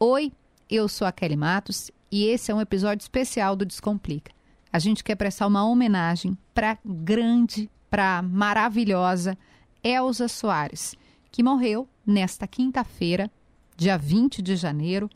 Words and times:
Oi, 0.00 0.32
eu 0.70 0.86
sou 0.86 1.08
a 1.08 1.10
Kelly 1.10 1.36
Matos 1.36 1.90
e 2.08 2.26
esse 2.26 2.52
é 2.52 2.54
um 2.54 2.60
episódio 2.60 3.02
especial 3.02 3.56
do 3.56 3.66
Descomplica. 3.66 4.30
A 4.72 4.78
gente 4.78 5.02
quer 5.02 5.16
prestar 5.16 5.48
uma 5.48 5.64
homenagem 5.64 6.38
para 6.54 6.78
grande, 6.84 7.68
para 7.90 8.22
maravilhosa 8.22 9.36
Elza 9.82 10.28
Soares, 10.28 10.94
que 11.32 11.42
morreu 11.42 11.88
nesta 12.06 12.46
quinta-feira, 12.46 13.28
dia 13.76 13.98
20 13.98 14.40
de 14.40 14.54
janeiro, 14.54 15.10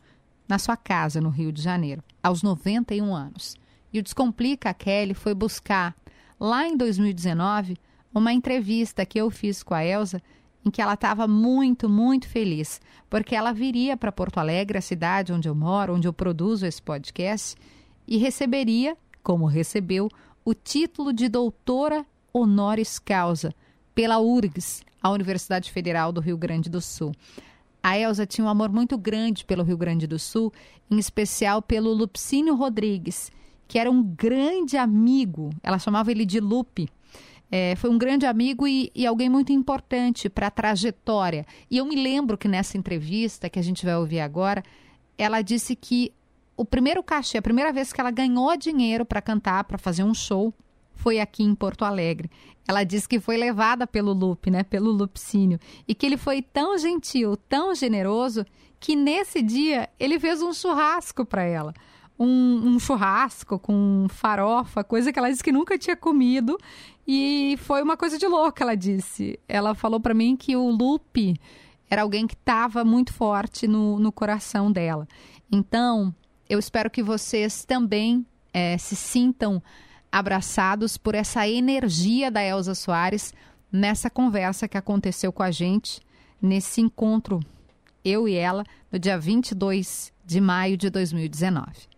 na 0.49 0.59
sua 0.59 0.75
casa 0.75 1.21
no 1.21 1.29
Rio 1.29 1.53
de 1.53 1.61
Janeiro, 1.61 2.03
aos 2.21 2.43
91 2.43 3.15
anos. 3.15 3.55
E 3.93 3.99
o 3.99 4.03
Descomplica 4.03 4.71
a 4.71 4.73
Kelly 4.73 5.13
foi 5.13 5.33
buscar, 5.33 5.95
lá 6.37 6.67
em 6.67 6.75
2019, 6.75 7.77
uma 8.13 8.33
entrevista 8.33 9.05
que 9.05 9.17
eu 9.17 9.31
fiz 9.31 9.63
com 9.63 9.73
a 9.73 9.85
Elza 9.85 10.21
em 10.65 10.71
que 10.71 10.81
ela 10.81 10.93
estava 10.93 11.27
muito, 11.27 11.89
muito 11.89 12.27
feliz, 12.27 12.79
porque 13.09 13.35
ela 13.35 13.51
viria 13.51 13.97
para 13.97 14.11
Porto 14.11 14.37
Alegre, 14.39 14.77
a 14.77 14.81
cidade 14.81 15.33
onde 15.33 15.47
eu 15.47 15.55
moro, 15.55 15.95
onde 15.95 16.07
eu 16.07 16.13
produzo 16.13 16.65
esse 16.65 16.81
podcast, 16.81 17.55
e 18.07 18.17
receberia, 18.17 18.97
como 19.21 19.45
recebeu, 19.45 20.09
o 20.45 20.53
título 20.53 21.13
de 21.13 21.27
doutora 21.27 22.05
honoris 22.33 22.99
causa 22.99 23.53
pela 23.93 24.19
URGS, 24.19 24.83
a 25.01 25.09
Universidade 25.09 25.71
Federal 25.71 26.11
do 26.11 26.21
Rio 26.21 26.37
Grande 26.37 26.69
do 26.69 26.81
Sul. 26.81 27.13
A 27.81 27.97
Elsa 27.97 28.25
tinha 28.25 28.45
um 28.45 28.49
amor 28.49 28.69
muito 28.69 28.97
grande 28.97 29.43
pelo 29.43 29.63
Rio 29.63 29.77
Grande 29.77 30.07
do 30.07 30.17
Sul, 30.17 30.51
em 30.89 30.97
especial 30.97 31.61
pelo 31.61 31.93
Lupcínio 31.93 32.55
Rodrigues, 32.55 33.29
que 33.67 33.77
era 33.77 33.91
um 33.91 34.01
grande 34.01 34.77
amigo, 34.77 35.49
ela 35.61 35.79
chamava 35.79 36.11
ele 36.11 36.25
de 36.25 36.39
Lupe, 36.39 36.89
é, 37.55 37.75
foi 37.75 37.91
um 37.91 37.99
grande 37.99 38.25
amigo 38.25 38.67
e, 38.67 38.91
e 38.95 39.05
alguém 39.05 39.29
muito 39.29 39.53
importante 39.53 40.27
para 40.27 40.47
a 40.47 40.49
trajetória. 40.49 41.45
E 41.69 41.77
eu 41.77 41.85
me 41.85 41.93
lembro 41.93 42.35
que 42.35 42.47
nessa 42.47 42.79
entrevista 42.79 43.47
que 43.47 43.59
a 43.59 43.61
gente 43.61 43.85
vai 43.85 43.95
ouvir 43.95 44.21
agora, 44.21 44.63
ela 45.15 45.39
disse 45.43 45.75
que 45.75 46.11
o 46.57 46.65
primeiro 46.65 47.03
cachê, 47.03 47.37
a 47.37 47.43
primeira 47.43 47.71
vez 47.71 47.93
que 47.93 48.01
ela 48.01 48.09
ganhou 48.09 48.57
dinheiro 48.57 49.05
para 49.05 49.21
cantar, 49.21 49.65
para 49.65 49.77
fazer 49.77 50.03
um 50.03 50.15
show, 50.15 50.51
foi 50.95 51.19
aqui 51.19 51.43
em 51.43 51.53
Porto 51.53 51.85
Alegre. 51.85 52.27
Ela 52.67 52.83
disse 52.83 53.07
que 53.07 53.19
foi 53.19 53.37
levada 53.37 53.85
pelo 53.85 54.13
Lupe, 54.13 54.49
né, 54.49 54.63
pelo 54.63 54.89
Lupicínio, 54.89 55.59
e 55.87 55.93
que 55.93 56.07
ele 56.07 56.17
foi 56.17 56.41
tão 56.41 56.75
gentil, 56.79 57.37
tão 57.37 57.75
generoso, 57.75 58.43
que 58.79 58.95
nesse 58.95 59.43
dia 59.43 59.87
ele 59.99 60.19
fez 60.19 60.41
um 60.41 60.53
churrasco 60.53 61.23
para 61.23 61.43
ela 61.43 61.71
um, 62.17 62.75
um 62.75 62.79
churrasco 62.79 63.57
com 63.59 64.07
farofa, 64.09 64.83
coisa 64.83 65.11
que 65.11 65.19
ela 65.19 65.29
disse 65.29 65.43
que 65.43 65.51
nunca 65.51 65.77
tinha 65.77 65.95
comido. 65.95 66.57
E 67.07 67.57
foi 67.61 67.81
uma 67.81 67.97
coisa 67.97 68.17
de 68.17 68.27
louca, 68.27 68.63
ela 68.63 68.75
disse. 68.75 69.39
Ela 69.47 69.75
falou 69.75 69.99
para 69.99 70.13
mim 70.13 70.35
que 70.35 70.55
o 70.55 70.69
Lupe 70.69 71.35
era 71.89 72.01
alguém 72.01 72.25
que 72.25 72.33
estava 72.33 72.83
muito 72.83 73.13
forte 73.13 73.67
no, 73.67 73.99
no 73.99 74.11
coração 74.11 74.71
dela. 74.71 75.07
Então, 75.51 76.13
eu 76.49 76.57
espero 76.57 76.89
que 76.89 77.03
vocês 77.03 77.65
também 77.65 78.25
é, 78.53 78.77
se 78.77 78.95
sintam 78.95 79.61
abraçados 80.11 80.97
por 80.97 81.15
essa 81.15 81.47
energia 81.47 82.29
da 82.29 82.43
Elza 82.43 82.75
Soares 82.75 83.33
nessa 83.71 84.09
conversa 84.09 84.67
que 84.67 84.77
aconteceu 84.77 85.33
com 85.33 85.41
a 85.41 85.49
gente, 85.49 85.99
nesse 86.41 86.79
encontro, 86.79 87.39
eu 88.05 88.27
e 88.27 88.35
ela, 88.35 88.63
no 88.91 88.99
dia 88.99 89.17
22 89.17 90.13
de 90.23 90.39
maio 90.39 90.77
de 90.77 90.89
2019. 90.89 91.92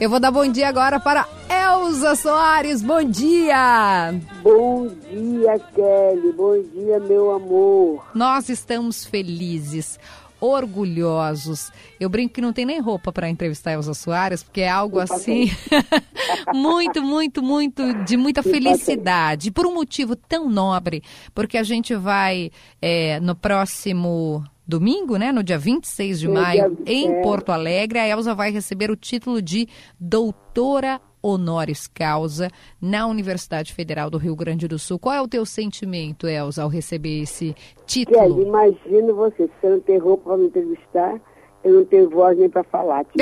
Eu 0.00 0.10
vou 0.10 0.18
dar 0.18 0.32
bom 0.32 0.46
dia 0.46 0.68
agora 0.68 0.98
para 0.98 1.26
Elza 1.48 2.16
Soares. 2.16 2.82
Bom 2.82 3.04
dia! 3.04 4.12
Bom 4.42 4.88
dia, 4.88 5.58
Kelly. 5.74 6.32
Bom 6.32 6.60
dia, 6.74 6.98
meu 6.98 7.30
amor. 7.30 8.04
Nós 8.12 8.48
estamos 8.48 9.04
felizes 9.06 9.98
orgulhosos. 10.40 11.70
Eu 11.98 12.10
brinco 12.10 12.34
que 12.34 12.40
não 12.40 12.52
tem 12.52 12.66
nem 12.66 12.80
roupa 12.80 13.12
para 13.12 13.30
entrevistar 13.30 13.72
Elza 13.72 13.94
Soares, 13.94 14.42
porque 14.42 14.62
é 14.62 14.68
algo 14.68 14.98
assim 14.98 15.50
muito, 16.52 17.00
muito, 17.00 17.40
muito 17.40 17.94
de 18.04 18.16
muita 18.16 18.42
felicidade. 18.42 19.52
Por 19.52 19.64
um 19.64 19.74
motivo 19.74 20.16
tão 20.16 20.50
nobre, 20.50 21.02
porque 21.32 21.56
a 21.56 21.62
gente 21.62 21.94
vai 21.94 22.50
é, 22.82 23.20
no 23.20 23.34
próximo 23.36 24.44
domingo, 24.66 25.16
né, 25.16 25.30
no 25.32 25.42
dia 25.42 25.58
26 25.58 26.20
de 26.20 26.28
maio, 26.28 26.76
em 26.86 27.20
Porto 27.22 27.50
Alegre, 27.52 27.98
a 27.98 28.08
Elza 28.08 28.34
vai 28.34 28.50
receber 28.50 28.90
o 28.90 28.96
título 28.96 29.42
de 29.42 29.68
doutora 29.98 31.00
honoris 31.22 31.86
causa 31.86 32.50
na 32.80 33.06
Universidade 33.06 33.72
Federal 33.72 34.10
do 34.10 34.18
Rio 34.18 34.36
Grande 34.36 34.68
do 34.68 34.78
Sul. 34.78 34.98
Qual 34.98 35.14
é 35.14 35.22
o 35.22 35.28
teu 35.28 35.46
sentimento, 35.46 36.26
Elza, 36.28 36.62
ao 36.62 36.68
receber 36.68 37.22
esse 37.22 37.54
título? 37.86 38.18
Kelly, 38.18 38.42
imagino 38.42 39.14
você, 39.14 39.46
se 39.46 39.52
você 39.60 39.70
não 39.70 39.80
tem 39.80 39.98
roupa 39.98 40.24
para 40.24 40.36
me 40.36 40.46
entrevistar, 40.46 41.20
eu 41.62 41.74
não 41.74 41.84
tenho 41.86 42.10
voz 42.10 42.36
nem 42.38 42.50
para 42.50 42.64
falar, 42.64 43.06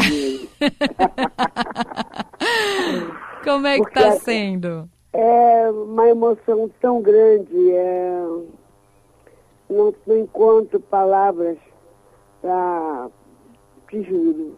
Como 3.44 3.66
é 3.66 3.78
que 3.78 3.88
está 3.88 4.12
sendo? 4.12 4.88
É 5.12 5.70
uma 5.70 6.08
emoção 6.08 6.70
tão 6.80 7.02
grande, 7.02 7.70
é 7.72 8.24
não, 9.72 9.94
não 10.06 10.18
encontro 10.18 10.80
palavras 10.80 11.58
para 12.40 13.10
te 13.88 14.02
juro, 14.02 14.56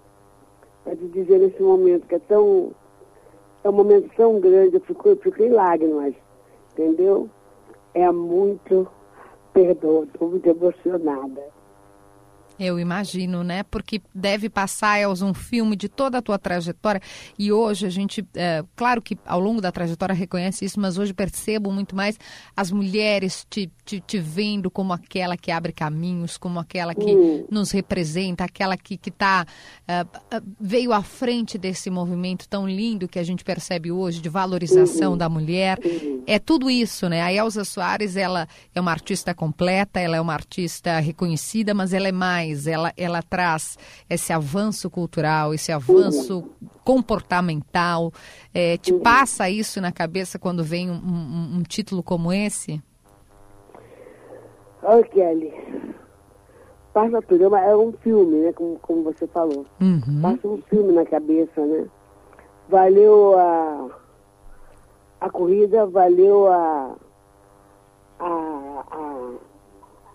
para 0.83 0.97
te 0.97 1.07
dizer 1.09 1.39
nesse 1.39 1.63
momento, 1.63 2.07
que 2.07 2.15
é 2.15 2.21
tão. 2.21 2.73
É 3.63 3.69
um 3.69 3.73
momento 3.73 4.11
tão 4.15 4.41
grande, 4.41 4.77
eu 4.77 4.81
fico, 4.83 5.09
eu 5.09 5.17
fico 5.17 5.43
em 5.43 5.49
lágrimas, 5.49 6.15
entendeu? 6.73 7.31
É 7.95 8.11
muito 8.13 8.87
perdão, 9.55 10.03
estou 10.03 10.29
muito 10.29 10.47
emocionada. 10.47 11.54
Eu 12.59 12.79
imagino, 12.79 13.43
né? 13.43 13.65
Porque 13.65 14.01
deve 14.15 14.49
passar, 14.49 15.01
Elza, 15.01 15.27
um 15.27 15.35
filme 15.35 15.75
de 15.75 15.89
toda 15.89 16.19
a 16.19 16.23
tua 16.23 16.39
trajetória. 16.39 17.01
E 17.37 17.51
hoje 17.51 17.87
a 17.87 17.91
gente, 17.91 18.25
é, 18.35 18.63
claro 18.77 19.03
que 19.03 19.19
ao 19.27 19.41
longo 19.41 19.61
da 19.61 19.73
trajetória 19.73 20.15
reconhece 20.15 20.65
isso, 20.65 20.79
mas 20.79 20.97
hoje 20.97 21.13
percebo 21.13 21.73
muito 21.73 21.97
mais 21.97 22.19
as 22.57 22.71
mulheres 22.71 23.45
te, 23.51 23.71
te, 23.85 24.01
te 24.01 24.19
vendo 24.19 24.71
como 24.71 24.93
aquela 24.93 25.37
que 25.37 25.51
abre 25.51 25.73
caminhos, 25.73 26.37
como 26.37 26.61
aquela 26.61 26.95
que 26.95 27.11
uhum. 27.11 27.47
nos 27.51 27.73
representa, 27.73 28.45
aquela 28.45 28.77
que, 28.77 28.97
que 28.97 29.11
tá, 29.11 29.45
é, 29.89 30.07
é, 30.31 30.41
veio 30.61 30.93
à 30.93 31.03
frente 31.03 31.59
desse 31.59 31.91
movimento 31.91 32.49
tão 32.49 32.69
lindo 32.69 33.09
que 33.09 33.19
a 33.19 33.25
gente 33.25 33.43
percebe 33.43 33.91
hoje 33.91 34.21
de 34.21 34.29
valorização 34.29 35.13
uhum. 35.13 35.19
da 35.19 35.29
mulher. 35.29 35.79
Uhum. 35.85 36.23
É 36.25 36.39
tudo 36.39 36.71
isso, 36.71 37.09
né? 37.09 37.21
A 37.21 37.33
Elza 37.33 37.65
Soares, 37.65 38.17
ela 38.17 38.47
é 38.73 38.81
uma 38.81 38.93
artista 38.93 39.35
completa, 39.35 39.99
ela 39.99 40.17
é 40.17 40.21
uma 40.21 40.33
artista 40.33 41.01
reconhecida, 41.01 41.75
mas 41.75 41.93
ela 41.93 42.07
é 42.07 42.13
mais 42.13 42.44
mais, 42.45 42.67
ela, 42.67 42.93
ela 42.97 43.23
traz 43.23 43.79
esse 44.09 44.33
avanço 44.33 44.91
cultural, 44.91 45.55
esse 45.55 45.73
avanço 45.73 46.45
comportamental. 46.85 48.13
É, 48.53 48.77
te 48.77 48.93
passa 48.93 49.49
isso 49.49 49.81
na 49.81 49.91
cabeça 49.91 50.39
quando 50.39 50.63
vem 50.63 50.91
um, 50.91 50.95
um, 50.95 51.59
um 51.59 51.63
título 51.63 52.03
como 52.03 52.33
esse? 52.33 52.83
Oi, 54.83 55.05
Kelly. 55.05 55.53
Passa 56.93 57.21
tudo. 57.23 57.57
É 57.57 57.77
um 57.77 57.93
filme, 57.93 58.37
né? 58.41 58.53
Como, 58.53 58.79
como 58.79 59.03
você 59.05 59.27
falou. 59.29 59.67
Uhum. 59.81 60.21
Passa 60.23 60.47
um 60.47 60.63
filme 60.69 60.93
na 60.93 61.05
cabeça, 61.05 61.65
né? 61.65 61.87
Valeu 62.69 63.39
a, 63.39 63.89
a 65.21 65.31
corrida, 65.31 65.87
valeu 65.87 66.47
a, 66.47 66.95
a, 68.21 68.85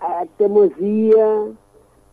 a, 0.01 0.22
a 0.22 0.25
teimosia, 0.38 1.51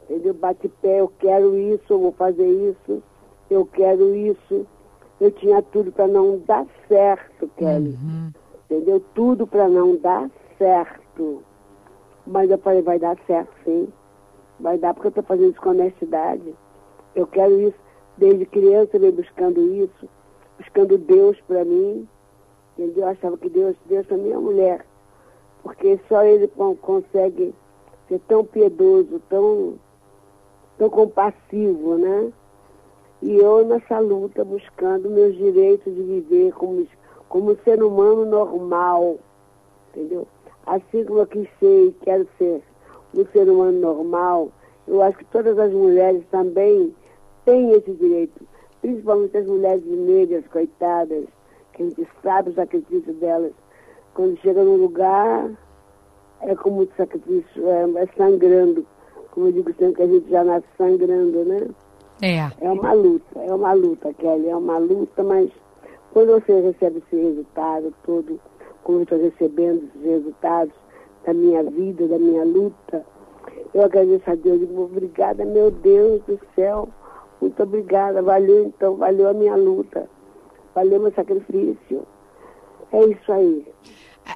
entendeu? 0.08 0.34
Bate 0.34 0.68
pé, 0.80 1.00
eu 1.00 1.12
quero 1.18 1.58
isso, 1.58 1.84
eu 1.90 1.98
vou 1.98 2.12
fazer 2.12 2.46
isso, 2.46 3.02
eu 3.50 3.66
quero 3.66 4.14
isso. 4.14 4.66
Eu 5.20 5.30
tinha 5.30 5.62
tudo 5.62 5.90
para 5.90 6.06
não 6.06 6.38
dar 6.38 6.66
certo, 6.88 7.48
Kelly. 7.56 7.90
Uhum. 7.90 8.30
Entendeu? 8.64 9.02
Tudo 9.14 9.46
para 9.46 9.68
não 9.68 9.96
dar 9.96 10.30
certo. 10.58 11.42
Mas 12.26 12.50
eu 12.50 12.58
falei, 12.58 12.82
vai 12.82 12.98
dar 12.98 13.16
certo 13.26 13.50
sim. 13.64 13.88
Vai 14.60 14.78
dar 14.78 14.92
porque 14.92 15.08
eu 15.08 15.10
estou 15.10 15.24
fazendo 15.24 15.50
isso 15.50 15.60
com 15.60 15.70
honestidade. 15.70 16.54
Eu 17.14 17.26
quero 17.26 17.60
isso. 17.60 17.78
Desde 18.18 18.46
criança 18.46 18.96
eu 18.96 19.00
venho 19.00 19.12
buscando 19.12 19.60
isso, 19.74 20.08
buscando 20.58 20.98
Deus 20.98 21.38
para 21.42 21.64
mim. 21.64 22.08
Entendeu? 22.76 23.04
Eu 23.04 23.08
achava 23.08 23.38
que 23.38 23.48
Deus, 23.48 23.76
Deus 23.86 24.06
para 24.06 24.16
mim 24.16 24.32
é 24.32 24.38
mulher. 24.38 24.86
Porque 25.62 25.98
só 26.08 26.22
ele 26.24 26.48
consegue 26.80 27.54
ser 28.08 28.20
tão 28.28 28.44
piedoso, 28.44 29.20
tão 29.28 29.78
tão 30.78 30.90
compassivo, 30.90 31.96
né? 31.96 32.32
E 33.22 33.36
eu 33.36 33.64
nessa 33.64 33.98
luta 33.98 34.44
buscando 34.44 35.08
meus 35.08 35.34
direitos 35.36 35.94
de 35.94 36.02
viver 36.02 36.52
como, 36.52 36.86
como 37.28 37.56
ser 37.64 37.82
humano 37.82 38.26
normal, 38.26 39.18
entendeu? 39.88 40.26
Assim 40.66 41.04
como 41.04 41.20
eu 41.20 41.26
quis 41.26 41.48
ser 41.58 41.86
e 41.86 41.96
quero 42.02 42.28
ser 42.38 42.62
um 43.14 43.24
ser 43.32 43.48
humano 43.48 43.80
normal, 43.80 44.50
eu 44.86 45.02
acho 45.02 45.18
que 45.18 45.24
todas 45.26 45.58
as 45.58 45.72
mulheres 45.72 46.22
também 46.30 46.94
têm 47.44 47.72
esse 47.72 47.92
direito, 47.92 48.46
principalmente 48.82 49.36
as 49.36 49.46
mulheres 49.46 49.84
negras, 49.84 50.46
coitadas, 50.48 51.24
que 51.72 51.82
a 51.82 51.86
gente 51.86 52.08
sabe 52.22 52.50
o 52.50 52.54
sacrifício 52.54 53.14
delas. 53.14 53.52
Quando 54.14 54.38
chega 54.40 54.62
num 54.62 54.76
lugar, 54.76 55.50
é 56.42 56.54
como 56.54 56.82
o 56.82 56.88
sacrifício, 56.96 57.68
é, 57.68 58.02
é 58.02 58.06
sangrando 58.16 58.86
como 59.36 59.48
eu 59.48 59.52
digo 59.52 59.70
sempre, 59.74 59.96
que 59.96 60.02
a 60.02 60.06
gente 60.06 60.30
já 60.30 60.42
nasce 60.42 60.66
sangrando, 60.78 61.44
né? 61.44 61.68
É. 62.22 62.66
É 62.66 62.70
uma 62.72 62.94
luta, 62.94 63.38
é 63.38 63.52
uma 63.52 63.74
luta, 63.74 64.14
Kelly, 64.14 64.48
é 64.48 64.56
uma 64.56 64.78
luta, 64.78 65.22
mas 65.22 65.50
quando 66.14 66.40
você 66.40 66.58
recebe 66.58 67.02
esse 67.06 67.22
resultado 67.22 67.92
todo, 68.02 68.40
como 68.82 69.00
eu 69.00 69.02
estou 69.02 69.18
recebendo 69.20 69.84
esses 69.84 70.02
resultados 70.02 70.74
da 71.26 71.34
minha 71.34 71.62
vida, 71.64 72.08
da 72.08 72.18
minha 72.18 72.44
luta, 72.44 73.04
eu 73.74 73.84
agradeço 73.84 74.30
a 74.30 74.34
Deus. 74.34 74.60
Digo, 74.60 74.84
obrigada, 74.84 75.44
meu 75.44 75.70
Deus 75.70 76.22
do 76.22 76.40
céu. 76.54 76.88
Muito 77.42 77.62
obrigada. 77.62 78.22
Valeu 78.22 78.64
então, 78.64 78.96
valeu 78.96 79.28
a 79.28 79.34
minha 79.34 79.54
luta. 79.54 80.08
Valeu 80.74 80.98
meu 80.98 81.12
sacrifício. 81.12 82.06
É 82.90 83.04
isso 83.04 83.30
aí. 83.30 83.66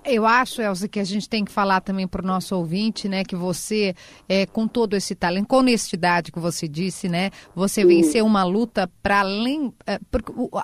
Eu 0.04 0.24
acho, 0.24 0.62
Elza, 0.62 0.88
que 0.88 1.00
a 1.00 1.04
gente 1.04 1.28
tem 1.28 1.44
que 1.44 1.50
falar 1.50 1.80
também 1.80 2.06
para 2.06 2.22
o 2.22 2.26
nosso 2.26 2.56
ouvinte, 2.56 3.08
né, 3.08 3.24
que 3.24 3.34
você, 3.34 3.94
é, 4.28 4.46
com 4.46 4.68
todo 4.68 4.94
esse 4.94 5.14
talento, 5.16 5.48
com 5.48 5.56
honestidade 5.56 6.30
que 6.30 6.38
você 6.38 6.68
disse, 6.68 7.08
né, 7.08 7.30
você 7.54 7.84
venceu 7.84 8.24
uma 8.24 8.44
luta 8.44 8.88
para 9.02 9.20
além, 9.20 9.74
é, 9.86 9.98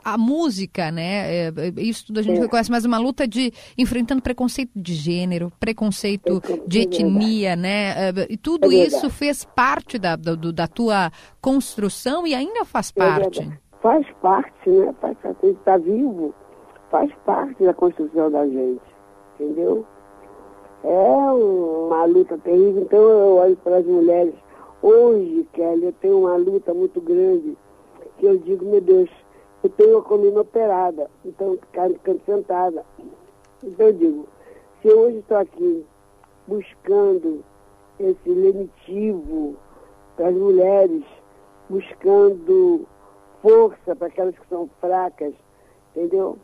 a 0.04 0.16
música, 0.16 0.92
né, 0.92 1.48
é, 1.48 1.52
isso 1.76 2.06
tudo 2.06 2.20
a 2.20 2.22
gente 2.22 2.38
é. 2.38 2.40
reconhece, 2.40 2.70
mas 2.70 2.84
uma 2.84 2.98
luta 2.98 3.26
de 3.26 3.52
enfrentando 3.76 4.22
preconceito 4.22 4.70
de 4.76 4.94
gênero, 4.94 5.52
preconceito 5.58 6.40
de 6.66 6.80
etnia, 6.80 7.56
né, 7.56 8.10
é, 8.10 8.26
e 8.30 8.36
tudo 8.36 8.70
é 8.70 8.76
isso 8.76 9.10
fez 9.10 9.44
parte 9.44 9.98
da, 9.98 10.14
do, 10.14 10.52
da 10.52 10.68
tua 10.68 11.10
construção 11.40 12.26
e 12.26 12.34
ainda 12.34 12.64
faz 12.64 12.92
parte. 12.92 13.40
faz 13.82 14.06
parte, 14.22 14.70
né, 14.70 14.94
faz 15.00 15.18
parte, 15.18 15.46
está 15.46 15.76
vivo, 15.78 16.32
faz 16.90 17.10
parte 17.24 17.64
da 17.64 17.74
construção 17.74 18.30
da 18.30 18.46
gente 18.46 18.95
entendeu? 19.38 19.84
É 20.84 20.88
uma 20.88 22.04
luta 22.04 22.38
terrível. 22.38 22.82
Então 22.82 23.00
eu 23.00 23.36
olho 23.36 23.56
para 23.56 23.78
as 23.78 23.86
mulheres. 23.86 24.34
Hoje, 24.82 25.48
Kelly, 25.52 25.86
eu 25.86 25.92
tenho 25.94 26.20
uma 26.20 26.36
luta 26.36 26.72
muito 26.72 27.00
grande 27.00 27.56
que 28.18 28.26
eu 28.26 28.38
digo, 28.38 28.64
meu 28.64 28.80
Deus, 28.80 29.10
eu 29.62 29.70
tenho 29.70 29.98
a 29.98 30.02
coluna 30.02 30.40
operada, 30.40 31.10
então 31.24 31.58
ficando 31.92 32.20
sentada. 32.24 32.84
Então 33.62 33.86
eu 33.86 33.92
digo, 33.92 34.28
se 34.80 34.88
eu 34.88 35.00
hoje 35.00 35.18
estou 35.18 35.36
aqui 35.38 35.84
buscando 36.46 37.44
esse 37.98 38.28
lenitivo 38.28 39.56
para 40.16 40.28
as 40.28 40.34
mulheres, 40.34 41.02
buscando 41.68 42.86
força 43.42 43.96
para 43.96 44.06
aquelas 44.06 44.38
que 44.38 44.48
são 44.48 44.68
fracas, 44.80 45.34
entendeu? 45.94 46.38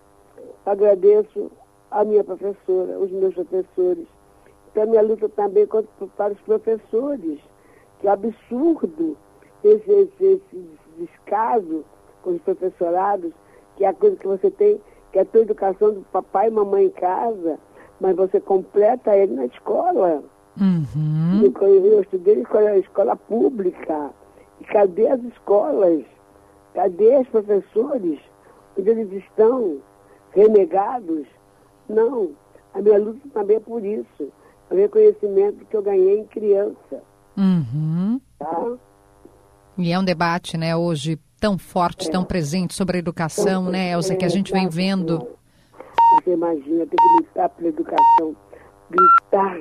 Agradeço 0.67 1.51
a 1.93 2.05
minha 2.05 2.25
professora, 2.25 2.99
os 2.99 3.11
meus 3.11 3.35
professores. 3.35 4.07
Então, 4.71 4.85
a 4.85 4.87
minha 4.87 5.03
luta 5.03 5.29
também 5.29 5.67
para 5.67 6.33
os 6.33 6.41
professores, 6.41 7.39
que 8.01 8.09
absurdo 8.09 9.17
esse, 9.63 9.91
esse, 9.91 10.25
esse 10.25 10.67
descaso 10.99 11.85
com 12.23 12.31
os 12.31 12.43
professorados, 12.43 13.33
que 13.77 13.85
é 13.85 13.89
a 13.89 13.95
coisa 13.95 14.17
que 14.17 14.27
você 14.27 14.51
tem, 14.51 14.81
que 15.13 15.19
é 15.19 15.23
a 15.23 15.27
tua 15.27 15.43
educação 15.43 15.93
do 15.93 16.01
papai 16.13 16.49
e 16.49 16.51
mamãe 16.51 16.87
em 16.87 16.91
casa, 16.91 17.59
mas 18.01 18.17
você 18.17 18.41
completa 18.41 19.17
ele 19.17 19.35
na 19.35 19.47
escola. 19.47 20.23
Uhum. 20.61 21.53
Eu 21.61 22.03
estudei 22.03 22.37
em 22.37 22.43
escola, 22.43 22.79
escola 22.79 23.17
pública. 23.17 24.11
E 24.61 24.65
cadê 24.65 25.09
as 25.09 25.23
escolas? 25.25 26.05
Cadê 26.75 27.19
os 27.19 27.29
professores? 27.29 28.21
Onde 28.79 28.91
eles 28.91 29.13
estão 29.13 29.79
renegados? 30.31 31.27
Não, 31.93 32.31
a 32.75 32.81
minha 32.81 32.99
luta 32.99 33.21
também 33.33 33.57
é 33.57 33.61
por 33.61 33.85
isso. 33.85 34.33
O 34.71 34.75
reconhecimento 34.75 35.65
que 35.67 35.77
eu 35.77 35.83
ganhei 35.83 36.21
em 36.21 36.27
criança. 36.27 37.03
Uhum. 37.37 38.21
Tá? 38.39 38.73
E 39.77 39.93
é 39.93 39.99
um 39.99 40.05
debate, 40.05 40.57
né, 40.57 40.77
hoje 40.77 41.19
tão 41.41 41.59
forte, 41.59 42.09
é. 42.09 42.11
tão 42.11 42.25
presente 42.25 42.75
sobre 42.75 42.97
a 42.97 43.01
educação, 43.01 43.65
né, 43.65 43.93
Elsa, 43.93 44.15
que 44.15 44.25
a 44.25 44.29
gente 44.29 44.53
vem 44.53 44.69
vendo. 44.69 45.27
Você 46.23 46.33
imagina, 46.33 46.87
tem 46.87 46.97
que 46.97 47.17
lutar 47.17 47.49
pela 47.51 47.69
educação, 47.69 48.37
gritar 48.91 49.61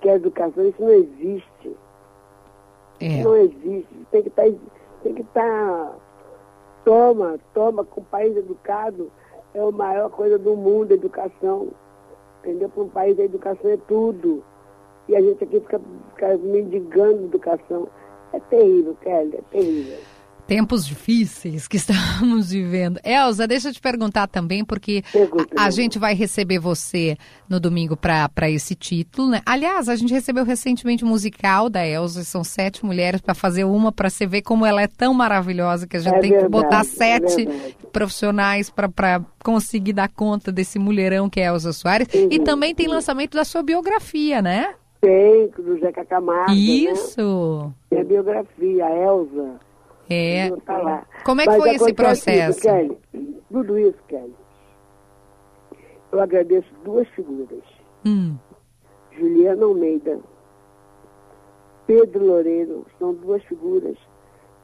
que 0.00 0.08
a 0.08 0.14
educação, 0.16 0.66
isso 0.66 0.82
não 0.82 0.90
existe. 0.90 1.76
É. 2.98 3.22
Não 3.22 3.36
existe. 3.36 4.06
Tem 4.10 4.22
que 4.22 4.28
estar. 4.28 4.44
Tá, 4.44 4.58
tem 5.02 5.14
que 5.14 5.22
estar. 5.22 5.42
Tá, 5.42 5.94
toma, 6.84 7.38
toma, 7.54 7.84
com 7.84 8.00
o 8.00 8.04
país 8.04 8.36
educado, 8.36 9.10
é 9.54 9.60
a 9.60 9.70
maior 9.70 10.10
coisa 10.10 10.38
do 10.38 10.56
mundo, 10.56 10.92
educação. 10.92 11.68
Entendeu? 12.40 12.68
Para 12.68 12.82
um 12.82 12.88
país 12.88 13.18
a 13.18 13.24
educação 13.24 13.70
é 13.70 13.76
tudo. 13.88 14.42
E 15.08 15.16
a 15.16 15.20
gente 15.20 15.42
aqui 15.42 15.60
fica, 15.60 15.80
fica 16.14 16.38
mendigando 16.38 17.24
educação. 17.24 17.88
É 18.32 18.40
terrível, 18.40 18.96
Kelly, 19.02 19.36
é 19.36 19.42
terrível 19.50 19.98
tempos 20.50 20.84
difíceis 20.84 21.68
que 21.68 21.76
estamos 21.78 22.50
vivendo. 22.50 22.98
Elza, 23.04 23.46
deixa 23.46 23.68
eu 23.68 23.72
te 23.72 23.80
perguntar 23.80 24.26
também, 24.26 24.64
porque 24.64 25.04
a, 25.56 25.66
a, 25.66 25.70
gente 25.70 25.96
vai 25.96 26.12
receber 26.12 26.58
você 26.58 27.16
no 27.48 27.60
domingo 27.60 27.96
para 27.96 28.50
esse 28.50 28.74
título, 28.74 29.28
né? 29.28 29.42
Aliás, 29.46 29.88
a 29.88 29.94
gente 29.94 30.12
recebeu 30.12 30.44
recentemente 30.44 31.04
o 31.04 31.06
um 31.06 31.10
musical 31.10 31.70
da 31.70 31.86
Elza, 31.86 32.24
são 32.24 32.42
sete 32.42 32.84
mulheres 32.84 33.20
para 33.20 33.32
fazer 33.32 33.62
uma, 33.62 33.92
para 33.92 34.10
você 34.10 34.26
ver 34.26 34.42
como 34.42 34.66
ela 34.66 34.82
é 34.82 34.88
tão 34.88 35.14
maravilhosa 35.14 35.86
que 35.86 35.96
a 35.96 36.00
gente 36.00 36.16
é 36.16 36.20
tem 36.20 36.30
verdade, 36.30 36.46
que 36.46 36.50
botar 36.50 36.80
é 36.80 36.84
sete 36.84 37.48
é 37.48 37.72
profissionais 37.92 38.70
para 38.70 39.24
conseguir 39.44 39.92
dar 39.92 40.08
conta 40.08 40.50
desse 40.50 40.80
mulherão 40.80 41.30
que 41.30 41.38
é 41.38 41.44
Elza 41.44 41.72
Soares. 41.72 42.08
Uhum, 42.12 42.26
e 42.28 42.40
também 42.40 42.74
tem 42.74 42.88
lançamento 42.88 43.36
da 43.36 43.44
sua 43.44 43.62
biografia, 43.62 44.42
né? 44.42 44.74
Tem, 45.00 45.48
do 45.56 45.78
Zeca 45.78 46.04
Camargo. 46.04 46.50
Né? 46.50 46.56
Isso! 46.56 47.72
Né? 47.88 48.00
A 48.00 48.04
biografia, 48.04 48.84
a 48.84 48.96
Elza. 48.96 49.69
É. 50.10 50.50
Como 51.24 51.40
é 51.40 51.44
que 51.44 51.50
Mas 51.50 51.56
foi 51.56 51.74
esse 51.76 51.92
processo? 51.94 52.58
Isso, 52.58 52.62
Kelly, 52.62 52.98
tudo 53.50 53.78
isso, 53.78 53.98
Kelly. 54.08 54.34
Eu 56.10 56.20
agradeço 56.20 56.68
duas 56.84 57.06
figuras. 57.10 57.62
Hum. 58.04 58.36
Juliana 59.12 59.64
Almeida, 59.64 60.18
Pedro 61.86 62.26
Loureiro, 62.26 62.86
são 62.98 63.14
duas 63.14 63.42
figuras 63.44 63.96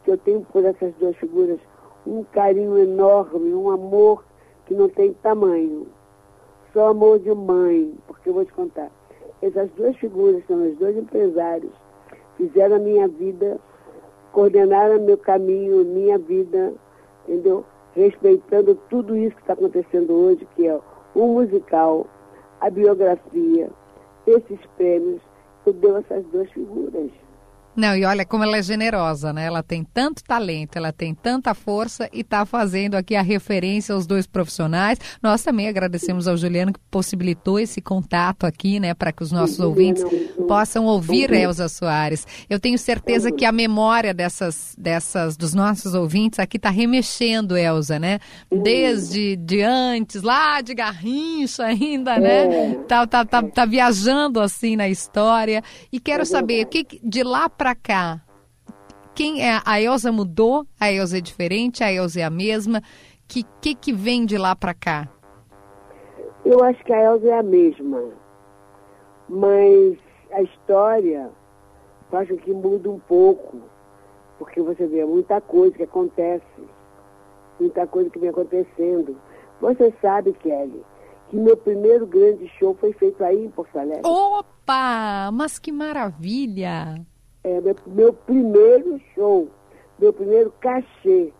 que 0.04 0.10
eu 0.10 0.18
tenho 0.18 0.40
por 0.40 0.64
essas 0.64 0.92
duas 0.94 1.16
figuras 1.16 1.60
um 2.06 2.24
carinho 2.24 2.78
enorme, 2.78 3.52
um 3.54 3.70
amor 3.70 4.24
que 4.66 4.74
não 4.74 4.88
tem 4.88 5.12
tamanho. 5.14 5.86
Só 6.72 6.88
amor 6.88 7.18
de 7.20 7.32
mãe, 7.32 7.94
porque 8.06 8.28
eu 8.28 8.34
vou 8.34 8.44
te 8.44 8.52
contar. 8.52 8.90
Essas 9.42 9.70
duas 9.72 9.96
figuras 9.96 10.42
são 10.46 10.68
os 10.68 10.76
dois 10.78 10.96
empresários, 10.96 11.72
fizeram 12.36 12.76
a 12.76 12.80
minha 12.80 13.06
vida 13.08 13.60
coordenaram 14.36 15.00
meu 15.00 15.16
caminho, 15.16 15.82
minha 15.82 16.18
vida, 16.18 16.74
entendeu? 17.26 17.64
Respeitando 17.94 18.74
tudo 18.90 19.16
isso 19.16 19.34
que 19.34 19.40
está 19.40 19.54
acontecendo 19.54 20.12
hoje, 20.12 20.46
que 20.54 20.66
é 20.66 20.78
o 21.14 21.26
musical, 21.26 22.06
a 22.60 22.68
biografia, 22.68 23.70
esses 24.26 24.60
prêmios, 24.76 25.22
eu 25.64 25.72
deu 25.72 25.96
essas 25.96 26.22
duas 26.26 26.50
figuras. 26.50 27.10
Não, 27.76 27.94
e 27.94 28.04
olha 28.04 28.24
como 28.24 28.42
ela 28.42 28.56
é 28.56 28.62
generosa, 28.62 29.32
né? 29.32 29.44
Ela 29.44 29.62
tem 29.62 29.84
tanto 29.84 30.24
talento, 30.24 30.76
ela 30.76 30.92
tem 30.92 31.14
tanta 31.14 31.54
força 31.54 32.08
e 32.12 32.20
está 32.20 32.46
fazendo 32.46 32.94
aqui 32.94 33.14
a 33.14 33.22
referência 33.22 33.94
aos 33.94 34.06
dois 34.06 34.26
profissionais. 34.26 34.98
Nós 35.22 35.42
também 35.42 35.68
agradecemos 35.68 36.26
ao 36.26 36.36
Juliano 36.36 36.72
que 36.72 36.80
possibilitou 36.90 37.60
esse 37.60 37.82
contato 37.82 38.46
aqui, 38.46 38.80
né, 38.80 38.94
para 38.94 39.12
que 39.12 39.22
os 39.22 39.30
nossos 39.30 39.60
ouvintes 39.60 40.02
possam 40.48 40.86
ouvir 40.86 41.30
Elza 41.32 41.68
Soares. 41.68 42.26
Eu 42.48 42.58
tenho 42.58 42.78
certeza 42.78 43.30
que 43.30 43.44
a 43.44 43.52
memória 43.52 44.14
dessas, 44.14 44.74
dessas 44.78 45.36
dos 45.36 45.52
nossos 45.52 45.94
ouvintes 45.94 46.38
aqui 46.38 46.56
está 46.56 46.70
remexendo, 46.70 47.56
Elza, 47.56 47.98
né? 47.98 48.18
Desde 48.50 49.36
de 49.36 49.62
antes, 49.62 50.22
lá 50.22 50.60
de 50.60 50.74
Garrincha 50.74 51.64
ainda, 51.64 52.18
né? 52.18 52.70
É. 52.70 52.74
Tá, 52.88 53.06
tá, 53.06 53.24
tá, 53.24 53.42
tá 53.42 53.64
viajando 53.66 54.40
assim 54.40 54.76
na 54.76 54.88
história. 54.88 55.62
E 55.92 56.00
quero 56.00 56.22
é 56.22 56.24
saber, 56.24 56.64
o 56.64 56.68
que 56.68 56.86
de 57.02 57.22
lá 57.22 57.48
para 57.48 57.65
para 57.66 57.74
cá, 57.74 58.20
quem 59.12 59.42
é 59.44 59.60
a 59.66 59.80
Elsa 59.80 60.12
mudou? 60.12 60.64
A 60.78 60.92
Elsa 60.92 61.18
é 61.18 61.20
diferente? 61.20 61.82
A 61.82 61.92
Elsa 61.92 62.20
é 62.20 62.22
a 62.22 62.30
mesma? 62.30 62.80
Que 63.26 63.42
que, 63.60 63.74
que 63.74 63.92
vem 63.92 64.24
de 64.24 64.38
lá 64.38 64.54
para 64.54 64.72
cá? 64.72 65.08
Eu 66.44 66.62
acho 66.62 66.84
que 66.84 66.92
a 66.92 67.02
Elsa 67.02 67.26
é 67.26 67.38
a 67.40 67.42
mesma, 67.42 68.04
mas 69.28 69.98
a 70.30 70.42
história 70.42 71.28
eu 72.12 72.18
acho 72.20 72.36
que 72.36 72.52
muda 72.52 72.88
um 72.88 73.00
pouco, 73.00 73.60
porque 74.38 74.62
você 74.62 74.86
vê 74.86 75.04
muita 75.04 75.40
coisa 75.40 75.76
que 75.76 75.82
acontece, 75.82 76.62
muita 77.58 77.84
coisa 77.88 78.08
que 78.10 78.20
vem 78.20 78.28
acontecendo. 78.28 79.20
Você 79.60 79.92
sabe, 80.00 80.34
Kelly, 80.34 80.84
que 81.30 81.36
meu 81.36 81.56
primeiro 81.56 82.06
grande 82.06 82.46
show 82.60 82.76
foi 82.78 82.92
feito 82.92 83.24
aí 83.24 83.44
em 83.44 83.50
Porto 83.50 83.76
Alegre. 83.76 84.02
Opa! 84.04 85.32
Mas 85.32 85.58
que 85.58 85.72
maravilha! 85.72 87.04
É, 87.46 87.60
meu, 87.60 87.76
meu 87.86 88.12
primeiro 88.12 89.00
show, 89.14 89.48
meu 90.00 90.12
primeiro 90.12 90.52
cachê 90.60 91.32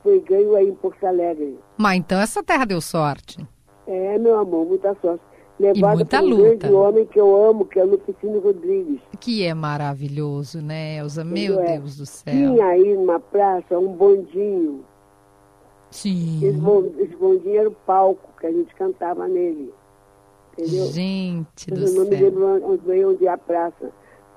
foi 0.00 0.20
ganho 0.20 0.54
aí 0.54 0.68
em 0.68 0.74
Porto 0.74 1.04
Alegre. 1.04 1.58
Mas 1.76 1.98
então 1.98 2.20
essa 2.20 2.40
terra 2.40 2.64
deu 2.64 2.80
sorte. 2.80 3.44
É, 3.84 4.16
meu 4.16 4.38
amor, 4.38 4.64
muita 4.64 4.96
sorte. 5.02 5.24
Levado 5.58 6.06
por 6.06 6.18
um 6.20 6.24
luta. 6.24 6.42
grande 6.56 6.72
homem 6.72 7.06
que 7.06 7.20
eu 7.20 7.44
amo, 7.44 7.64
que 7.64 7.80
é 7.80 7.84
o 7.84 7.90
Lupicínio 7.90 8.40
Rodrigues. 8.40 9.00
Que 9.18 9.44
é 9.44 9.52
maravilhoso, 9.52 10.62
né, 10.62 10.98
Elza? 10.98 11.24
Meu 11.24 11.60
é. 11.60 11.78
Deus 11.78 11.96
do 11.96 12.06
céu. 12.06 12.32
Tinha 12.32 12.66
aí 12.66 12.94
numa 12.94 13.18
praça 13.18 13.78
um 13.78 13.92
bondinho. 13.92 14.84
Sim. 15.90 16.40
Esse, 16.44 17.16
bondinho 17.16 17.58
era 17.58 17.68
o 17.68 17.74
palco 17.74 18.30
que 18.40 18.46
a 18.46 18.52
gente 18.52 18.72
cantava 18.76 19.26
nele. 19.26 19.74
Entendeu? 20.52 20.86
Gente 20.86 21.70
do 21.70 21.86
céu. 21.86 21.96
Eu 21.96 22.04
não 22.04 22.10
me 22.10 22.16
lembro 22.16 22.72
onde 22.72 22.86
veio 22.86 23.10
onde 23.10 23.26
é 23.26 23.30
a 23.30 23.38
praça. 23.38 23.92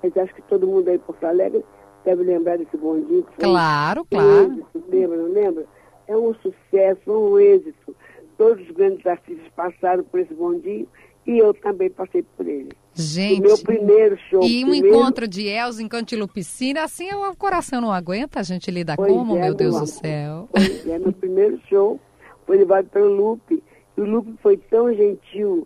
Mas 0.06 0.16
acho 0.18 0.36
que 0.36 0.42
todo 0.44 0.68
mundo 0.68 0.88
aí 0.90 0.98
em 0.98 1.00
Porto 1.00 1.24
Alegre 1.24 1.66
deve 2.04 2.24
lembrar 2.24 2.58
desse 2.58 2.78
bondinho. 2.78 3.26
claro, 3.40 4.06
claro. 4.06 4.52
Êxito, 4.52 4.84
lembra, 4.88 5.18
não 5.18 5.32
lembra? 5.32 5.66
É 6.08 6.16
um 6.16 6.34
sucesso, 6.36 7.12
um 7.12 7.40
êxito. 7.40 7.96
Todos 8.38 8.64
os 8.64 8.76
grandes 8.76 9.04
artistas 9.06 9.48
passaram 9.56 10.04
por 10.04 10.20
esse 10.20 10.34
bondinho 10.34 10.88
e 11.26 11.40
eu 11.40 11.54
também 11.56 11.90
passei 11.90 12.24
por 12.38 12.48
ele. 12.48 12.70
Gente. 12.94 13.40
O 13.40 13.44
meu 13.48 13.58
primeiro 13.58 14.18
show. 14.30 14.44
E 14.44 14.64
um 14.64 14.70
primeiro... 14.70 14.96
encontro 14.96 15.28
de 15.28 15.48
Elza 15.48 15.82
em 15.82 15.88
Cantilupicina, 15.88 16.84
assim 16.84 17.12
o 17.12 17.36
coração 17.36 17.82
não 17.82 17.92
aguenta, 17.92 18.40
a 18.40 18.44
gente 18.44 18.70
lida 18.70 18.96
pois 18.96 19.12
como, 19.12 19.36
é, 19.38 19.42
meu 19.42 19.56
Deus 19.56 19.80
do 19.80 19.88
céu. 19.88 20.48
Pois 20.52 20.88
é, 20.88 21.00
meu 21.00 21.12
primeiro 21.14 21.60
show 21.68 22.00
foi 22.46 22.58
levado 22.58 22.88
pelo 22.90 23.10
Lupe. 23.10 23.64
E 23.98 24.02
o 24.02 24.06
Lupe 24.06 24.36
foi 24.44 24.58
tão 24.58 24.94
gentil, 24.94 25.66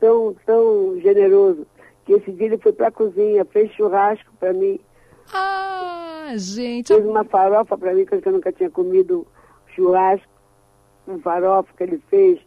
tão, 0.00 0.34
tão 0.46 0.98
generoso, 1.00 1.66
que 2.04 2.12
esse 2.12 2.32
dia 2.32 2.46
ele 2.46 2.58
foi 2.58 2.72
para 2.72 2.88
a 2.88 2.92
cozinha, 2.92 3.44
fez 3.46 3.72
churrasco 3.72 4.30
para 4.38 4.52
mim. 4.52 4.78
Ah, 5.32 6.32
gente. 6.36 6.88
Fez 6.88 7.04
uma 7.04 7.24
farofa 7.24 7.76
para 7.76 7.94
mim, 7.94 8.04
que 8.04 8.14
eu 8.14 8.32
nunca 8.32 8.52
tinha 8.52 8.70
comido 8.70 9.26
churrasco. 9.74 10.28
Um 11.08 11.18
farofa 11.20 11.72
que 11.76 11.82
ele 11.82 12.02
fez. 12.08 12.40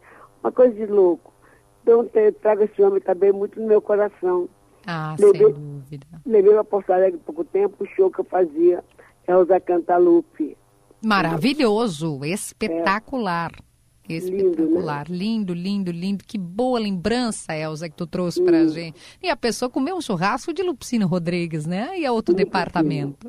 Uma 0.44 0.52
coisa 0.52 0.74
de 0.74 0.86
louco. 0.86 1.34
Então, 1.82 2.08
trago 2.42 2.64
esse 2.64 2.82
homem 2.82 3.02
também 3.02 3.32
muito 3.32 3.60
no 3.60 3.68
meu 3.68 3.82
coração. 3.82 4.50
Ah, 4.86 5.16
levei, 5.20 5.46
sem 5.46 5.54
dúvida. 5.54 6.08
Levei 6.26 6.54
para 6.54 6.64
Porto 6.64 6.92
Alegre 6.92 7.20
pouco 7.26 7.44
tempo 7.44 7.84
o 7.84 7.88
show 7.88 8.10
que 8.10 8.20
eu 8.20 8.26
fazia, 8.26 8.84
Elza 9.28 9.60
Cantalupe. 9.60 10.58
Maravilhoso, 11.04 12.24
espetacular. 12.24 13.52
É. 13.54 13.67
Espetacular. 14.10 15.08
Lindo, 15.10 15.54
né? 15.54 15.62
lindo, 15.62 15.92
lindo, 15.92 15.92
lindo. 15.92 16.24
Que 16.26 16.38
boa 16.38 16.80
lembrança, 16.80 17.56
Elza, 17.56 17.90
que 17.90 17.96
tu 17.96 18.08
trouxe 18.08 18.42
pra 18.42 18.58
hum. 18.58 18.70
gente. 18.70 19.00
E 19.22 19.30
a 19.30 19.36
pessoa 19.36 19.70
comeu 19.70 19.96
um 19.96 20.02
churrasco 20.02 20.54
de 20.54 20.64
Lupicino 20.64 21.08
Rodrigues, 21.08 21.66
né? 21.66 21.92
E 21.98 22.06
é 22.06 22.12
outro 22.12 22.34
departamento. 22.34 23.28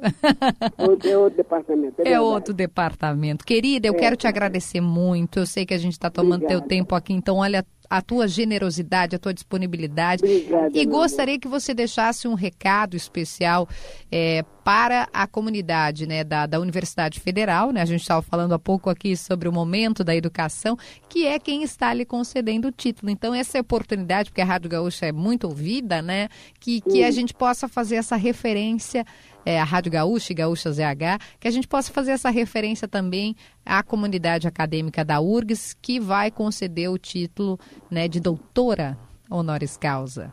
Outro, 0.76 1.08
é 1.08 1.18
outro 1.18 1.36
departamento. 1.36 2.02
É, 2.02 2.12
é 2.12 2.20
outro 2.20 2.54
departamento. 2.54 3.44
Querida, 3.44 3.88
eu 3.88 3.94
é. 3.94 3.96
quero 3.96 4.16
te 4.16 4.26
agradecer 4.26 4.80
muito. 4.80 5.38
Eu 5.38 5.46
sei 5.46 5.66
que 5.66 5.74
a 5.74 5.78
gente 5.78 5.92
está 5.92 6.10
tomando 6.10 6.44
Obrigada. 6.44 6.60
teu 6.60 6.68
tempo 6.68 6.94
aqui, 6.94 7.12
então 7.12 7.36
olha 7.36 7.64
a 7.88 8.02
tua 8.02 8.28
generosidade, 8.28 9.16
a 9.16 9.18
tua 9.18 9.32
disponibilidade. 9.32 10.24
Obrigada, 10.24 10.70
e 10.78 10.84
gostaria 10.84 11.38
que 11.38 11.48
você 11.48 11.72
deixasse 11.72 12.28
um 12.28 12.34
recado 12.34 12.96
especial 12.96 13.68
é, 14.10 14.44
para 14.64 15.08
a 15.12 15.26
comunidade 15.26 16.06
né, 16.06 16.22
da, 16.22 16.46
da 16.46 16.60
Universidade 16.60 17.20
Federal. 17.20 17.72
Né? 17.72 17.80
A 17.80 17.86
gente 17.86 18.02
estava 18.02 18.20
falando 18.20 18.52
há 18.52 18.58
pouco 18.58 18.90
aqui 18.90 19.16
sobre 19.16 19.48
o 19.48 19.52
momento 19.52 20.04
da 20.04 20.14
educação, 20.14 20.76
que 21.08 21.26
é 21.26 21.38
quem 21.38 21.62
está 21.62 21.92
lhe 21.94 22.04
concedendo 22.04 22.68
o 22.68 22.72
título. 22.72 23.10
Então, 23.10 23.34
essa 23.34 23.56
é 23.56 23.60
oportunidade, 23.60 24.30
porque 24.30 24.42
a 24.42 24.44
Rádio 24.44 24.68
Gaúcha 24.68 25.06
é 25.06 25.12
muito 25.12 25.46
ouvida, 25.46 26.02
né? 26.02 26.28
Que, 26.60 26.80
que 26.80 27.02
a 27.02 27.10
gente 27.10 27.32
possa 27.32 27.66
fazer 27.66 27.96
essa 27.96 28.16
referência 28.16 29.06
é, 29.44 29.60
a 29.60 29.64
Rádio 29.64 29.92
Gaúcha 29.92 30.32
e 30.32 30.36
Gaúcha 30.36 30.70
ZH, 30.70 31.18
que 31.40 31.48
a 31.48 31.50
gente 31.50 31.68
possa 31.68 31.92
fazer 31.92 32.12
essa 32.12 32.30
referência 32.30 32.86
também 32.86 33.34
à 33.64 33.82
comunidade 33.82 34.46
acadêmica 34.46 35.04
da 35.04 35.20
URGS, 35.20 35.74
que 35.80 35.98
vai 35.98 36.30
conceder 36.30 36.90
o 36.90 36.98
título 36.98 37.58
né, 37.90 38.08
de 38.08 38.20
doutora 38.20 38.96
honoris 39.30 39.76
causa. 39.76 40.32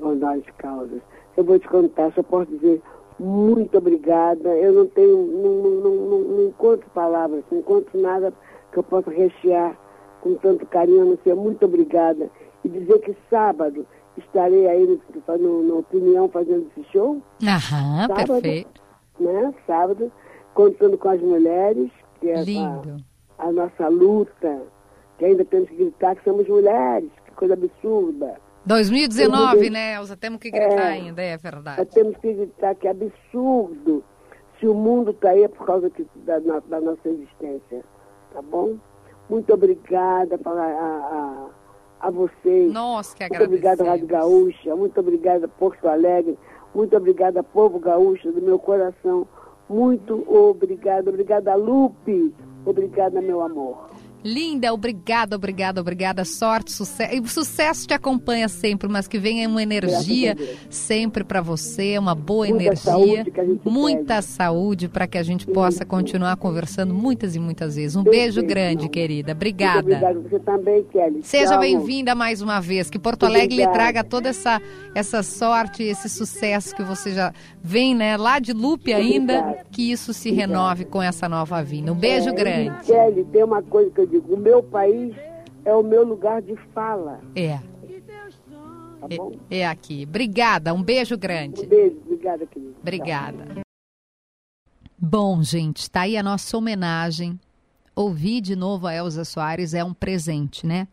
Honoris 0.00 0.44
causa. 0.58 1.00
Eu 1.36 1.44
vou 1.44 1.58
te 1.58 1.68
contar, 1.68 2.12
só 2.12 2.22
posso 2.22 2.50
dizer 2.50 2.82
muito 3.18 3.78
obrigada. 3.78 4.48
Eu 4.56 4.72
não 4.72 4.86
tenho, 4.88 5.16
não, 5.16 5.54
não, 5.62 5.94
não, 5.94 6.18
não 6.20 6.48
encontro 6.48 6.88
palavras, 6.90 7.44
não 7.50 7.60
encontro 7.60 8.00
nada 8.00 8.32
que 8.72 8.78
eu 8.78 8.82
possa 8.82 9.10
rechear 9.10 9.78
com 10.20 10.34
tanto 10.36 10.66
carinho, 10.66 11.02
a 11.02 11.04
não 11.04 11.18
ser 11.22 11.34
muito 11.34 11.64
obrigada. 11.64 12.30
E 12.64 12.68
dizer 12.68 12.98
que 13.00 13.16
sábado 13.28 13.86
estarei 14.16 14.68
aí 14.68 14.86
no, 14.86 15.38
no, 15.38 15.62
no 15.62 15.78
Opinião 15.78 16.28
fazendo 16.28 16.70
esse 16.70 16.86
show. 16.90 17.22
Aham, 17.42 18.06
sábado, 18.06 18.26
perfeito. 18.26 18.82
Né, 19.20 19.54
sábado, 19.66 20.12
contando 20.54 20.98
com 20.98 21.08
as 21.08 21.20
mulheres, 21.20 21.90
que 22.20 22.28
é 22.30 22.42
Lindo. 22.42 22.96
A, 23.38 23.48
a 23.48 23.52
nossa 23.52 23.88
luta, 23.88 24.62
que 25.18 25.24
ainda 25.24 25.44
temos 25.44 25.68
que 25.68 25.76
gritar 25.76 26.16
que 26.16 26.24
somos 26.24 26.48
mulheres, 26.48 27.10
que 27.24 27.32
coisa 27.32 27.54
absurda. 27.54 28.36
2019, 28.64 29.70
né, 29.70 29.94
Elza? 29.94 30.16
Temos 30.16 30.38
que 30.38 30.50
gritar 30.50 30.90
é, 30.90 30.92
ainda, 30.92 31.22
é 31.22 31.36
verdade. 31.36 31.84
Temos 31.86 32.16
que 32.18 32.32
gritar 32.32 32.74
que 32.76 32.86
é 32.86 32.90
absurdo 32.90 34.04
se 34.62 34.68
o 34.68 34.74
mundo 34.74 35.10
está 35.10 35.30
aí 35.30 35.42
é 35.42 35.48
por 35.48 35.66
causa 35.66 35.90
que, 35.90 36.06
da, 36.24 36.38
da, 36.38 36.80
nossa 36.80 37.08
existência. 37.08 37.84
Tá 38.32 38.40
bom? 38.40 38.76
Muito 39.28 39.52
obrigada 39.52 40.38
a, 40.44 40.50
a, 40.50 41.46
a 42.02 42.10
vocês. 42.10 42.72
Nós 42.72 43.14
que 43.14 43.22
Muito 43.28 43.44
obrigada, 43.44 43.84
Rádio 43.84 44.06
Gaúcha. 44.06 44.76
Muito 44.76 44.98
obrigada, 45.00 45.46
Porto 45.46 45.86
Alegre. 45.86 46.36
Muito 46.74 46.96
obrigada, 46.96 47.42
povo 47.42 47.78
gaúcho, 47.78 48.32
do 48.32 48.42
meu 48.42 48.58
coração. 48.58 49.26
Muito 49.68 50.24
obrigada. 50.28 51.08
Obrigada, 51.08 51.54
Lupe. 51.54 52.34
Obrigada, 52.66 53.20
meu 53.20 53.40
amor. 53.40 53.88
Linda, 54.24 54.72
obrigada, 54.72 55.36
obrigada, 55.36 55.80
obrigada. 55.80 56.24
Sorte, 56.24 56.72
sucesso. 56.72 57.14
E 57.14 57.20
o 57.20 57.26
sucesso 57.26 57.86
te 57.86 57.94
acompanha 57.94 58.48
sempre, 58.48 58.88
mas 58.88 59.08
que 59.08 59.18
venha 59.18 59.48
uma 59.48 59.62
energia 59.62 60.36
sempre 60.70 61.24
para 61.24 61.40
você, 61.40 61.98
uma 61.98 62.14
boa 62.14 62.46
muita 62.46 62.64
energia, 62.64 62.82
saúde 62.82 63.32
muita 63.64 64.14
pede. 64.16 64.26
saúde 64.26 64.88
para 64.88 65.06
que 65.06 65.18
a 65.18 65.22
gente 65.22 65.46
possa 65.46 65.84
continuar 65.84 66.36
conversando 66.36 66.94
muitas 66.94 67.34
e 67.34 67.38
muitas 67.38 67.76
vezes. 67.76 67.96
Um 67.96 68.02
beijo, 68.02 68.40
beijo 68.40 68.46
grande, 68.46 68.88
querida. 68.88 69.32
Obrigada. 69.32 69.80
obrigada. 69.80 70.20
Você 70.20 70.38
também, 70.40 70.84
Kelly. 70.84 71.22
Seja 71.22 71.56
bem-vinda 71.56 72.14
mais 72.14 72.40
uma 72.40 72.60
vez. 72.60 72.88
Que 72.88 72.98
Porto 72.98 73.26
Alegre 73.26 73.56
lhe 73.56 73.68
traga 73.68 74.04
toda 74.04 74.28
essa, 74.28 74.60
essa 74.94 75.22
sorte, 75.22 75.82
esse 75.82 76.08
sucesso 76.08 76.74
que 76.74 76.82
você 76.82 77.12
já 77.12 77.32
vem, 77.62 77.94
né, 77.94 78.16
lá 78.16 78.38
de 78.38 78.52
Lupe 78.52 78.92
ainda, 78.92 79.38
obrigada. 79.38 79.66
que 79.70 79.90
isso 79.90 80.12
se 80.12 80.28
obrigada. 80.30 80.52
renove 80.52 80.84
com 80.84 81.02
essa 81.02 81.28
nova 81.28 81.62
vinda. 81.62 81.92
Um 81.92 81.96
beijo 81.96 82.28
é, 82.30 82.32
grande. 82.32 82.86
Kelly, 82.86 83.24
tem 83.24 83.44
uma 83.44 83.62
coisa 83.62 83.90
que 83.90 84.00
eu 84.00 84.06
digo, 84.12 84.34
o 84.34 84.36
meu 84.36 84.62
país 84.62 85.14
é 85.64 85.74
o 85.74 85.82
meu 85.82 86.04
lugar 86.04 86.42
de 86.42 86.54
fala. 86.74 87.20
É. 87.34 87.58
Tá 89.00 89.08
é, 89.50 89.58
é, 89.58 89.66
aqui. 89.66 90.04
Obrigada, 90.08 90.72
um 90.74 90.82
beijo 90.82 91.16
grande. 91.16 91.62
Um 91.62 91.66
beijo, 91.66 91.96
obrigada, 92.04 92.46
querida. 92.46 92.74
Obrigada. 92.80 93.62
Bom, 94.96 95.42
gente, 95.42 95.90
tá 95.90 96.02
aí 96.02 96.16
a 96.16 96.22
nossa 96.22 96.56
homenagem. 96.56 97.40
Ouvir 97.96 98.40
de 98.40 98.54
novo 98.54 98.86
a 98.86 98.94
Elza 98.94 99.24
Soares 99.24 99.74
é 99.74 99.82
um 99.82 99.92
presente, 99.92 100.66
né? 100.66 100.86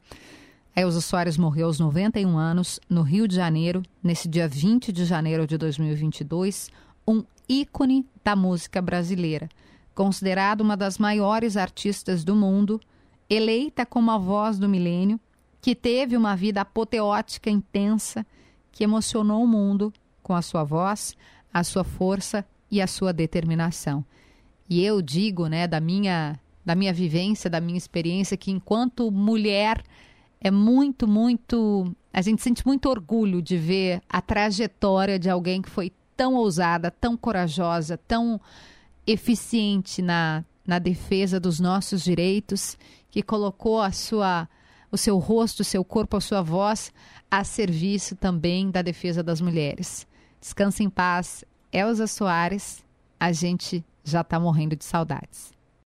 A 0.75 0.81
Elza 0.81 1.01
Soares 1.01 1.38
morreu 1.38 1.67
aos 1.67 1.79
91 1.79 2.38
anos 2.38 2.79
no 2.89 3.01
Rio 3.01 3.27
de 3.27 3.35
Janeiro, 3.35 3.83
nesse 4.03 4.27
dia 4.27 4.47
20 4.47 4.91
de 4.91 5.05
janeiro 5.05 5.45
de 5.45 5.57
2022, 5.57 6.71
um 7.07 7.23
ícone 7.47 8.05
da 8.23 8.35
música 8.35 8.81
brasileira, 8.81 9.47
considerado 9.93 10.61
uma 10.61 10.75
das 10.75 10.97
maiores 10.97 11.55
artistas 11.55 12.23
do 12.23 12.35
mundo 12.35 12.79
eleita 13.29 13.86
como 13.86 14.09
a 14.12 14.17
voz 14.17 14.57
do 14.57 14.67
milênio, 14.67 15.19
que 15.62 15.75
teve 15.75 16.17
uma 16.17 16.36
vida 16.36 16.62
apoteótica 16.62 17.50
intensa, 17.50 18.25
que 18.71 18.83
emocionou 18.83 19.43
o 19.43 19.48
mundo 19.48 19.93
com 20.24 20.33
a 20.33 20.41
sua 20.41 20.63
voz, 20.63 21.15
a 21.53 21.63
sua 21.63 21.83
força 21.83 22.45
e 22.71 22.81
a 22.81 22.88
sua 22.88 23.12
determinação. 23.12 24.03
E 24.69 24.83
eu 24.83 25.01
digo, 25.01 25.48
né, 25.48 25.67
da 25.67 25.79
minha 25.79 26.39
da 26.65 26.75
minha 26.75 26.93
vivência, 26.93 27.50
da 27.50 27.59
minha 27.59 27.77
experiência 27.77 28.38
que 28.38 28.51
enquanto 28.51 29.09
mulher 29.09 29.83
é 30.39 30.51
muito, 30.51 31.07
muito, 31.07 31.91
a 32.13 32.21
gente 32.21 32.43
sente 32.43 32.63
muito 32.63 32.88
orgulho 32.88 33.41
de 33.41 33.57
ver 33.57 34.01
a 34.07 34.21
trajetória 34.21 35.17
de 35.17 35.29
alguém 35.31 35.63
que 35.63 35.69
foi 35.69 35.91
tão 36.15 36.36
ousada, 36.36 36.91
tão 36.91 37.17
corajosa, 37.17 37.98
tão 37.98 38.39
eficiente 39.07 40.00
na 40.01 40.43
na 40.69 40.77
defesa 40.77 41.39
dos 41.39 41.59
nossos 41.59 42.03
direitos 42.03 42.77
que 43.09 43.21
colocou 43.21 43.81
a 43.81 43.91
sua, 43.91 44.47
o 44.91 44.97
seu 44.97 45.17
rosto, 45.17 45.61
o 45.61 45.65
seu 45.65 45.83
corpo, 45.83 46.17
a 46.17 46.21
sua 46.21 46.41
voz 46.41 46.91
a 47.31 47.43
serviço 47.43 48.15
também 48.15 48.71
da 48.71 48.81
defesa 48.81 49.21
das 49.21 49.39
mulheres. 49.39 50.07
Descanse 50.41 50.83
em 50.83 50.89
paz, 50.89 51.43
Elza 51.71 52.07
Soares. 52.07 52.83
A 53.19 53.31
gente 53.31 53.83
já 54.03 54.21
está 54.21 54.39
morrendo 54.39 54.75
de 54.75 54.85
saudades. 54.85 55.51